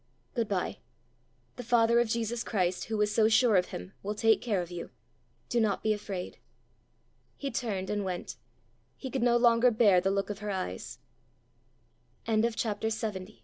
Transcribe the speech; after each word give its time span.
Good 0.33 0.47
bye. 0.47 0.79
The 1.57 1.63
father 1.63 1.99
of 1.99 2.07
Jesus 2.09 2.43
Christ, 2.43 2.85
who 2.85 2.97
was 2.97 3.13
so 3.13 3.27
sure 3.29 3.55
of 3.55 3.67
him, 3.67 3.93
will 4.01 4.15
take 4.15 4.41
care 4.41 4.59
of 4.59 4.71
you: 4.71 4.89
do 5.47 5.61
not 5.61 5.83
be 5.83 5.93
afraid." 5.93 6.39
He 7.37 7.51
turned 7.51 7.91
and 7.91 8.03
went; 8.03 8.37
he 8.97 9.11
could 9.11 9.21
no 9.21 9.37
longer 9.37 9.69
bear 9.69 10.01
the 10.01 10.09
look 10.09 10.31
of 10.31 10.39
her 10.39 10.49
eyes. 10.49 10.97
CHAPTER 12.25 12.39
LXXI. 12.39 12.49
GLASHGAR. 12.49 12.67
Out 12.69 12.83
of 12.83 12.95
Arctu 13.27 13.39